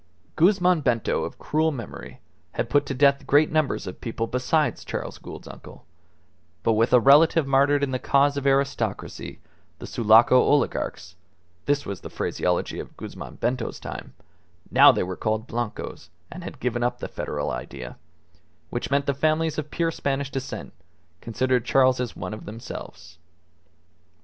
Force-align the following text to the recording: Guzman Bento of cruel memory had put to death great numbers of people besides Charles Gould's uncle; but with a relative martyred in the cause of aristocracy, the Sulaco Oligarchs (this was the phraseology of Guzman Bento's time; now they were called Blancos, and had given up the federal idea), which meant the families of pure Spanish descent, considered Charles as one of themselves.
Guzman 0.35 0.81
Bento 0.81 1.23
of 1.25 1.37
cruel 1.37 1.71
memory 1.71 2.21
had 2.53 2.71
put 2.71 2.87
to 2.87 2.95
death 2.95 3.27
great 3.27 3.51
numbers 3.51 3.85
of 3.85 4.01
people 4.01 4.25
besides 4.25 4.83
Charles 4.83 5.19
Gould's 5.19 5.47
uncle; 5.47 5.85
but 6.63 6.73
with 6.73 6.91
a 6.91 6.99
relative 6.99 7.45
martyred 7.45 7.83
in 7.83 7.91
the 7.91 7.99
cause 7.99 8.35
of 8.35 8.47
aristocracy, 8.47 9.41
the 9.77 9.85
Sulaco 9.85 10.41
Oligarchs 10.41 11.17
(this 11.67 11.85
was 11.85 12.01
the 12.01 12.09
phraseology 12.09 12.79
of 12.79 12.97
Guzman 12.97 13.35
Bento's 13.35 13.79
time; 13.79 14.15
now 14.71 14.91
they 14.91 15.03
were 15.03 15.15
called 15.15 15.45
Blancos, 15.45 16.09
and 16.31 16.43
had 16.43 16.59
given 16.59 16.81
up 16.81 16.97
the 16.97 17.07
federal 17.07 17.51
idea), 17.51 17.95
which 18.71 18.89
meant 18.89 19.05
the 19.05 19.13
families 19.13 19.59
of 19.59 19.69
pure 19.69 19.91
Spanish 19.91 20.31
descent, 20.31 20.73
considered 21.21 21.63
Charles 21.63 21.99
as 21.99 22.15
one 22.15 22.33
of 22.33 22.45
themselves. 22.45 23.19